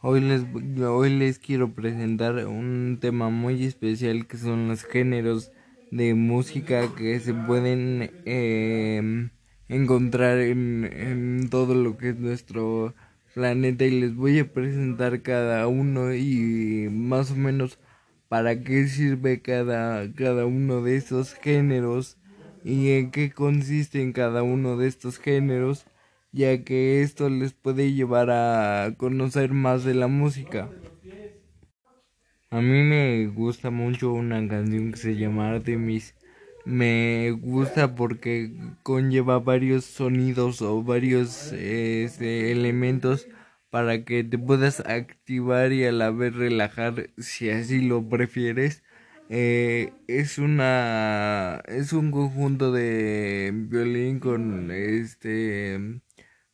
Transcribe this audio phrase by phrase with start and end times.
[0.00, 0.42] Hoy les,
[0.82, 5.50] hoy les quiero presentar un tema muy especial que son los géneros
[5.90, 9.30] de música que se pueden eh,
[9.68, 12.94] encontrar en, en todo lo que es nuestro
[13.34, 13.84] planeta.
[13.86, 17.78] Y les voy a presentar cada uno y más o menos
[18.28, 22.18] para qué sirve cada, cada uno de esos géneros
[22.62, 25.86] y en qué consiste en cada uno de estos géneros,
[26.38, 30.70] ya que esto les puede llevar a conocer más de la música.
[32.50, 36.14] A mí me gusta mucho una canción que se llama Artemis.
[36.64, 38.52] Me gusta porque
[38.84, 43.26] conlleva varios sonidos o varios este, elementos
[43.70, 48.84] para que te puedas activar y a la vez relajar si así lo prefieres.
[49.28, 56.00] Eh, es una es un conjunto de violín con este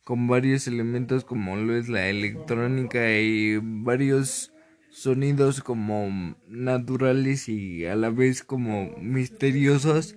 [0.05, 4.53] con varios elementos como lo es la electrónica y varios
[4.91, 10.15] sonidos como naturales y a la vez como misteriosos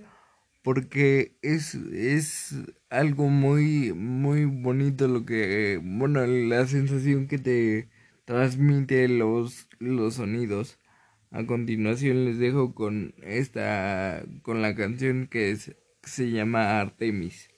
[0.63, 2.55] porque es, es
[2.91, 7.89] algo muy, muy bonito lo que, bueno, la sensación que te
[8.27, 10.79] transmite los, los sonidos.
[11.31, 17.49] A continuación les dejo con esta, con la canción que, es, se llama Artemis.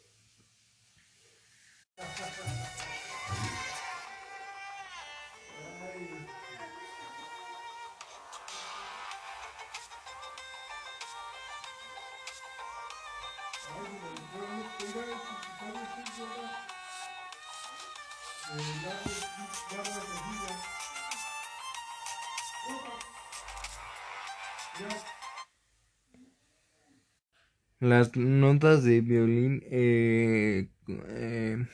[27.81, 31.67] Las notas de violín eh, eh,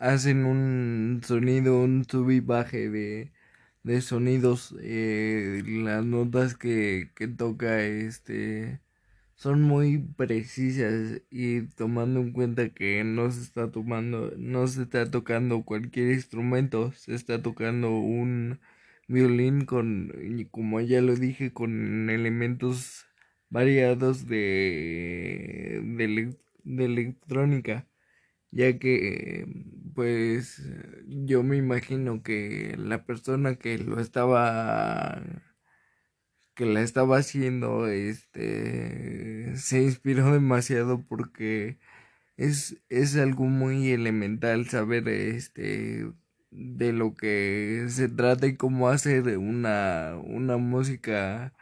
[0.00, 3.32] hacen un sonido, un sub y baje de,
[3.84, 4.74] de sonidos.
[4.82, 8.80] Eh, las notas que, que toca este
[9.36, 15.10] son muy precisas y tomando en cuenta que no se está tomando, no se está
[15.10, 18.60] tocando cualquier instrumento, se está tocando un
[19.08, 20.12] violín con,
[20.50, 23.06] como ya lo dije, con elementos
[23.50, 27.86] variados de, de, de electrónica,
[28.52, 29.46] ya que
[29.94, 30.62] pues
[31.06, 35.22] yo me imagino que la persona que lo estaba
[36.54, 41.78] que la estaba haciendo, este, se inspiró demasiado porque
[42.38, 46.12] es, es algo muy elemental saber, este,
[46.50, 51.54] de lo que se trata y cómo hacer una, una música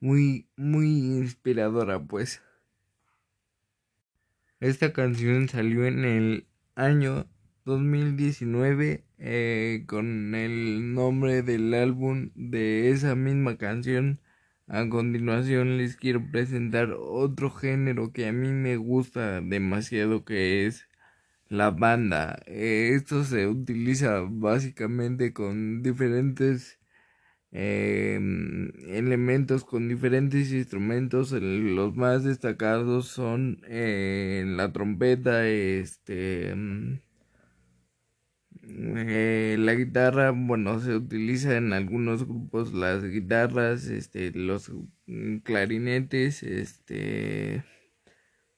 [0.00, 2.43] muy, muy inspiradora, pues.
[4.64, 7.26] Esta canción salió en el año
[7.66, 14.20] 2019 eh, con el nombre del álbum de esa misma canción
[14.66, 20.88] a continuación les quiero presentar otro género que a mí me gusta demasiado que es
[21.50, 22.40] la banda.
[22.46, 26.78] Eh, esto se utiliza básicamente con diferentes
[27.54, 31.32] em, elementos, con diferentes instrumentos.
[31.32, 37.00] Los más destacados son eh, la trompeta, este em,
[38.68, 44.70] eh, la guitarra, bueno, se utiliza en algunos grupos las guitarras, este, los
[45.06, 47.64] mm, clarinetes, este,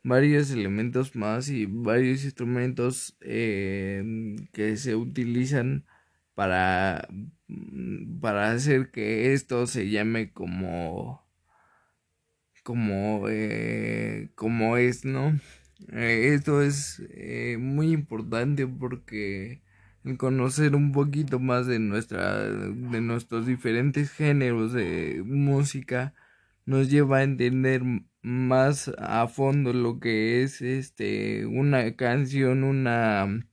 [0.03, 5.87] varios elementos más y varios instrumentos eh, que se utilizan
[6.35, 7.27] para, mm,
[8.21, 11.25] para hacer que esto se llame como,
[12.63, 15.39] como, eh, como es, ¿no?
[15.93, 17.03] esto es
[17.59, 19.61] muy importante porque
[20.15, 26.15] conocer un poquito más de nuestra de nuestros diferentes géneros de música
[26.65, 27.83] nos lleva a entender
[28.23, 33.47] más a fondo lo que es este una canción una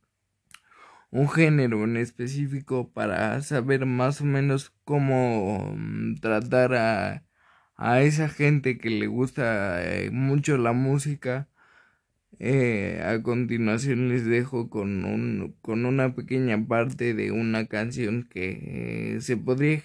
[1.13, 7.26] un género en específico para saber más o menos cómo mm, tratar a,
[7.76, 11.49] a esa gente que le gusta eh, mucho la música
[12.40, 19.16] eh, a continuación les dejo con, un, con una pequeña parte de una canción que
[19.17, 19.82] eh, se podría,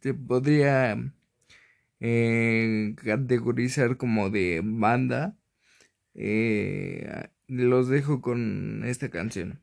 [0.00, 1.12] se podría
[2.96, 5.36] categorizar como de banda.
[7.48, 9.60] los dejo con esta canción.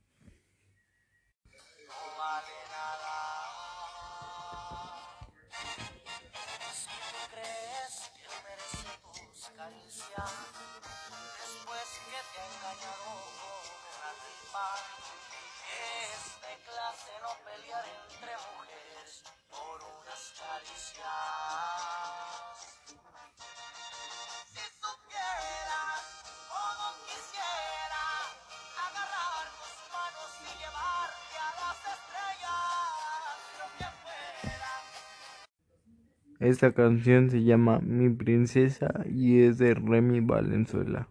[36.40, 41.10] Esta canción se llama Mi Princesa y es de Remy Valenzuela.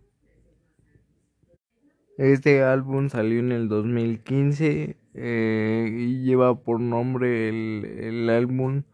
[2.16, 8.84] Este álbum salió en el 2015 eh, y lleva por nombre el, álbum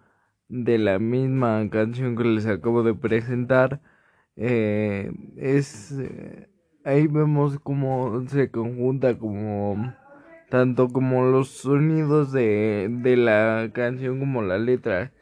[0.48, 3.80] de la misma canción que les acabo de presentar.
[4.36, 6.48] Eh, es eh,
[6.84, 9.94] ahí vemos cómo se conjunta como
[10.50, 15.12] tanto como los sonidos de, de la canción como la letra.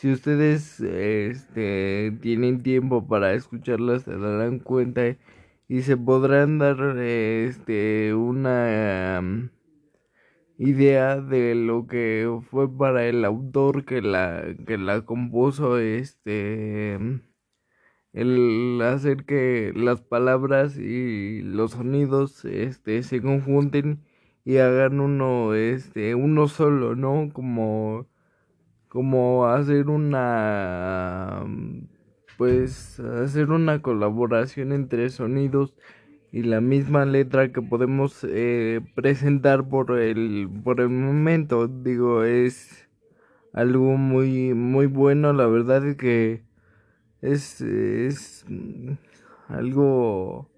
[0.00, 5.02] Si ustedes este, tienen tiempo para escucharlas se darán cuenta
[5.68, 9.50] y se podrán dar este una um,
[10.56, 16.94] idea de lo que fue para el autor que la que la compuso este
[18.14, 24.00] el hacer que las palabras y los sonidos este se conjunten
[24.46, 28.08] y hagan uno este uno solo no como
[28.90, 31.44] como hacer una
[32.36, 35.76] pues hacer una colaboración entre sonidos
[36.32, 41.68] y la misma letra que podemos eh, presentar por el por el momento.
[41.68, 42.88] Digo es
[43.52, 45.32] algo muy muy bueno.
[45.32, 46.42] La verdad es que
[47.22, 48.44] es es
[49.48, 50.50] algo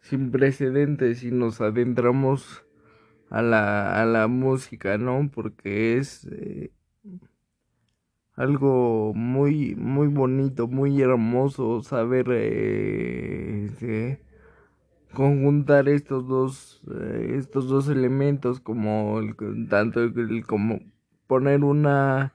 [0.00, 2.64] sin precedentes si nos adentramos
[3.30, 6.70] a la a la música no porque es eh,
[8.36, 14.20] algo muy muy bonito muy hermoso saber eh, este,
[15.12, 19.36] conjuntar estos dos eh, estos dos elementos como el,
[19.68, 20.00] tanto
[20.46, 20.80] como
[21.26, 22.34] poner una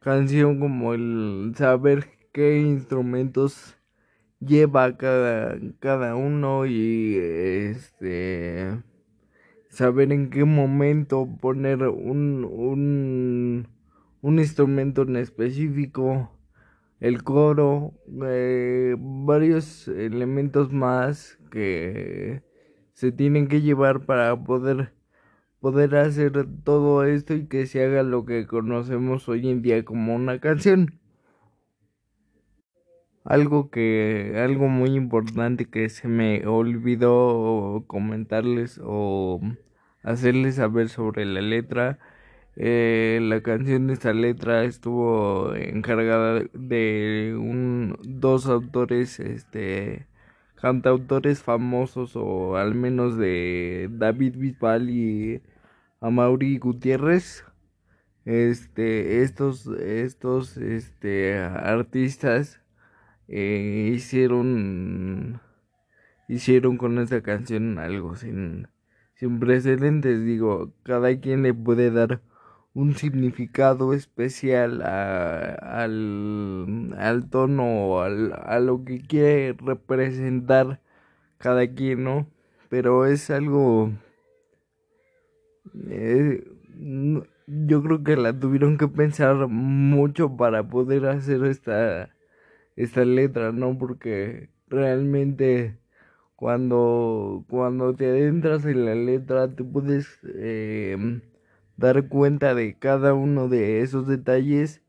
[0.00, 3.76] canción como el saber qué instrumentos
[4.40, 8.82] lleva cada cada uno y este
[9.68, 13.75] saber en qué momento poner un un
[14.22, 16.30] un instrumento en específico,
[17.00, 22.42] el coro, eh, varios elementos más que
[22.94, 24.96] se tienen que llevar para poder
[25.60, 30.14] poder hacer todo esto y que se haga lo que conocemos hoy en día como
[30.14, 31.00] una canción.
[33.24, 39.40] Algo que algo muy importante que se me olvidó comentarles o
[40.04, 41.98] hacerles saber sobre la letra
[42.56, 50.06] eh, la canción de esta letra estuvo encargada de un, dos autores, este,
[50.56, 55.42] cantautores famosos o al menos de David Bisbal y
[56.00, 57.44] Amaury Gutiérrez.
[58.24, 62.60] Este, estos, estos, este, artistas
[63.28, 65.40] eh, hicieron,
[66.28, 68.68] hicieron con esta canción algo sin,
[69.14, 70.24] sin precedentes.
[70.24, 72.20] Digo, cada quien le puede dar
[72.76, 75.56] un significado especial al,
[76.98, 80.82] al, tono, al, a lo que quiere representar
[81.38, 82.28] cada quien, ¿no?
[82.68, 83.92] Pero es algo...
[85.88, 86.44] Eh,
[87.46, 92.10] yo creo que la tuvieron que pensar mucho para poder hacer esta,
[93.06, 93.78] letra, ¿no?
[93.78, 95.78] Porque realmente
[96.34, 100.18] cuando, cuando te adentras en la letra te puedes...
[100.34, 101.22] Eh,
[101.76, 104.82] dar cuenta de cada uno de esos detalles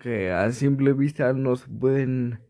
[0.00, 2.40] que a simple vista no se pueden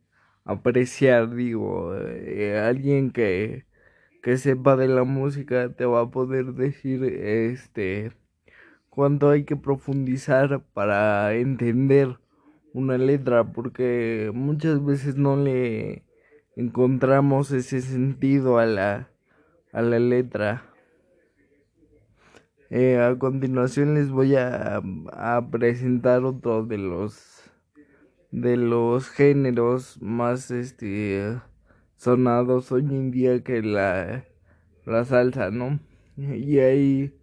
[0.45, 3.67] apreciar, digo, eh, alguien que,
[4.23, 8.13] que sepa de la música te va a poder decir este
[8.91, 12.19] cuánto hay que profundizar para entender
[12.73, 16.05] una letra porque muchas veces no le
[16.57, 19.11] encontramos ese sentido a la
[19.73, 20.74] a la letra
[22.77, 24.83] eh, a continuación les voy a,
[25.53, 27.49] presentar otro de los
[28.33, 31.41] de los géneros más este
[31.95, 34.25] sonados hoy en día que la,
[34.87, 35.79] la salsa, ¿no?
[36.17, 37.15] Y ahí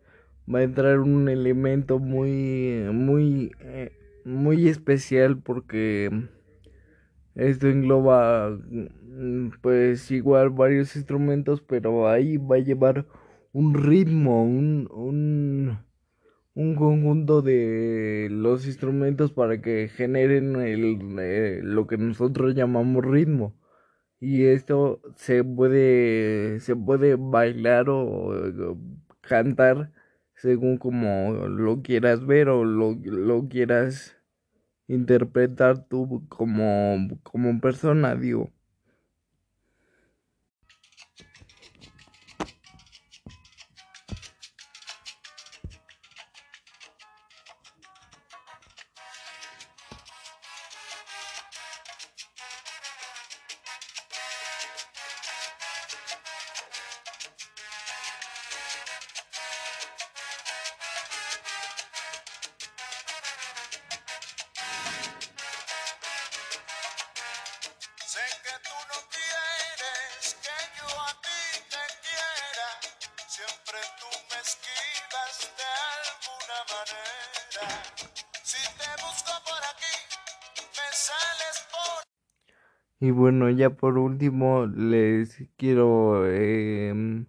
[0.48, 3.92] va a entrar un elemento muy muy eh,
[4.24, 6.30] muy especial porque
[7.36, 13.06] esto engloba mm, pues igual varios instrumentos, pero ahí va a llevar
[13.54, 15.80] un ritmo, un, un,
[16.56, 23.56] un conjunto de los instrumentos para que generen el, eh, lo que nosotros llamamos ritmo.
[24.20, 28.78] Y esto se puede, se puede bailar o,
[29.22, 29.92] cantar
[30.36, 34.18] según como lo quieras ver o lo, lo quieras
[34.88, 38.52] interpretar tú como, como persona, digo.
[83.02, 87.26] Y bueno, ya por último les quiero em,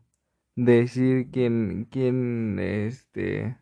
[0.54, 3.56] decir quién, quién este,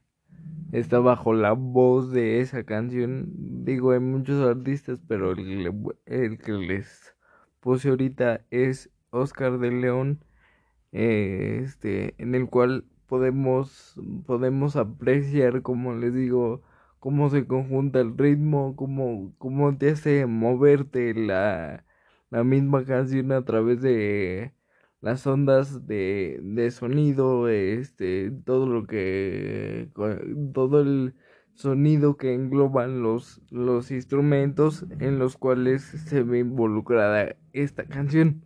[0.72, 3.28] está bajo la voz de esa canción.
[3.64, 5.72] Digo, hay muchos artistas, pero el,
[6.06, 7.14] el que les
[7.60, 10.24] puse ahorita es Oscar de León,
[10.92, 16.62] eh, este, en el cual podemos, podemos apreciar, como les digo,
[16.98, 21.84] cómo se conjunta el ritmo, cómo, cómo te hace moverte la
[22.30, 24.54] la misma canción a través de
[25.00, 29.90] las ondas de, de sonido, este, todo lo que,
[30.54, 31.14] todo el
[31.54, 38.44] sonido que engloban los, los instrumentos en los cuales se ve involucrada esta canción.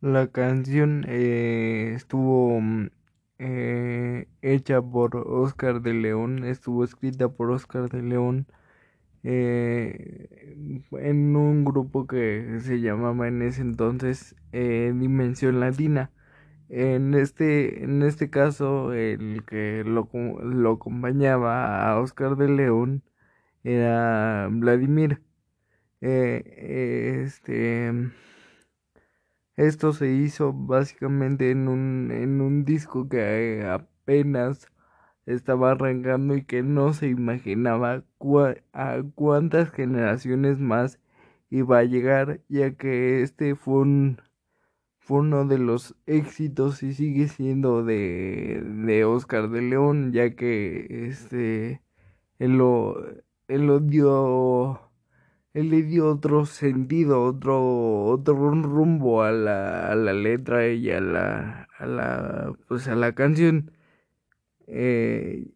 [0.00, 2.90] La canción eh, estuvo mm,
[3.38, 8.46] eh, hecha por Oscar de León, estuvo escrita por Oscar de León
[9.28, 10.28] eh,
[10.92, 16.12] en un grupo que se llamaba en ese entonces eh, Dimensión Latina.
[16.68, 20.08] En este, en este caso, el que lo,
[20.42, 23.02] lo acompañaba a Oscar de León
[23.64, 25.22] era Vladimir.
[26.00, 27.92] Eh, este,
[29.56, 34.68] esto se hizo básicamente en un, en un disco que apenas
[35.26, 38.04] estaba arrancando y que no se imaginaba
[38.72, 41.00] a cuántas generaciones más
[41.50, 44.20] iba a llegar, ya que este fue un
[45.08, 51.82] uno de los éxitos y sigue siendo de, de Oscar de León, ya que este
[52.38, 52.96] él lo,
[53.48, 54.80] él lo dio
[55.54, 61.00] él le dio otro sentido, otro, otro rumbo a la, a la letra y a
[61.00, 63.70] la, a la, pues a la canción.
[64.66, 65.48] Eh,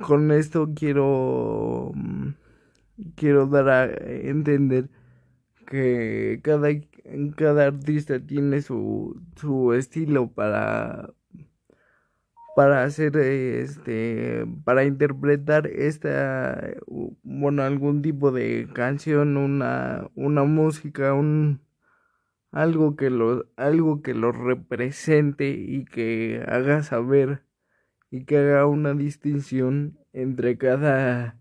[0.00, 2.30] con esto quiero mm,
[3.16, 4.88] quiero dar a entender
[5.66, 6.68] que cada,
[7.36, 11.10] cada artista tiene su, su estilo para
[12.56, 16.74] para hacer este para interpretar esta
[17.22, 21.60] bueno algún tipo de canción una una música un
[22.52, 27.45] algo que lo algo que lo represente y que haga saber
[28.10, 31.38] y que haga una distinción entre cada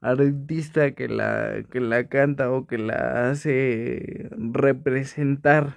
[0.00, 5.76] artista que la, que la canta o que la hace representar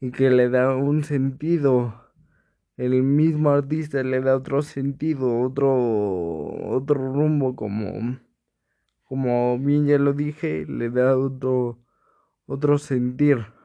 [0.00, 2.02] y que le da un sentido.
[2.76, 8.18] El mismo artista le da otro sentido, otro, otro rumbo, como,
[9.04, 11.78] como bien ya lo dije, le da otro,
[12.44, 13.55] otro sentir.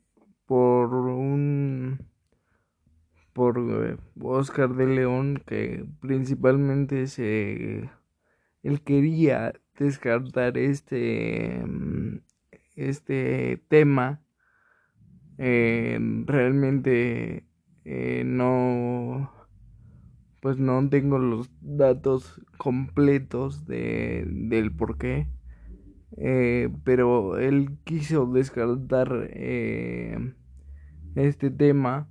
[0.44, 2.06] por un
[3.32, 7.88] por eh, Oscar de León que principalmente se
[8.62, 11.64] él quería descartar este
[12.76, 14.20] este tema
[15.38, 17.46] eh, realmente
[18.26, 19.32] no
[20.44, 25.26] pues no tengo los datos completos de, del por qué.
[26.18, 30.34] Eh, pero él quiso descartar eh,
[31.14, 32.10] este tema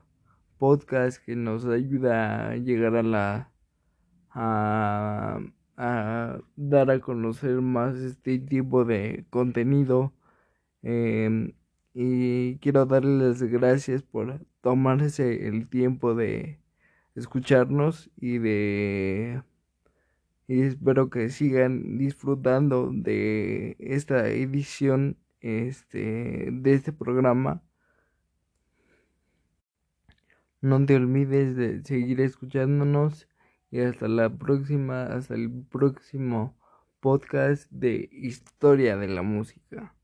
[0.58, 3.52] podcasts que nos ayuda a llegar a la
[4.30, 5.40] a,
[5.76, 10.12] a dar a conocer más este tipo de contenido.
[10.82, 11.52] Em,
[11.94, 16.60] y quiero darles gracias por tomarse el tiempo de
[17.14, 19.42] escucharnos y de
[20.46, 27.62] y espero que sigan disfrutando de esta edición este de este programa.
[30.60, 33.28] No te olvides de seguir escuchándonos
[33.70, 36.56] y hasta la próxima hasta el próximo
[37.00, 39.94] podcast de historia de la música